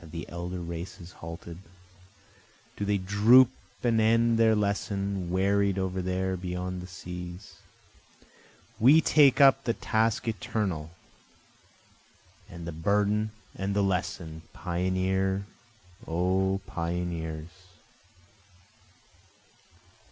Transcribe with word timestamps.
Have 0.00 0.10
the 0.10 0.28
elder 0.28 0.60
races 0.60 1.12
halted? 1.12 1.58
Do 2.76 2.84
they 2.84 2.98
droop 2.98 3.52
and 3.84 4.00
end 4.00 4.36
their 4.36 4.56
lesson, 4.56 5.30
wearied 5.30 5.78
over 5.78 6.02
there 6.02 6.36
beyond 6.36 6.82
the 6.82 6.88
seas? 6.88 7.58
We 8.80 9.00
take 9.00 9.40
up 9.40 9.62
the 9.62 9.74
task 9.74 10.26
eternal, 10.26 10.90
and 12.48 12.66
the 12.66 12.72
burden 12.72 13.30
and 13.54 13.72
the 13.72 13.84
lesson, 13.84 14.42
Pioneers! 14.52 15.44
O 16.08 16.60
pioneers! 16.66 17.50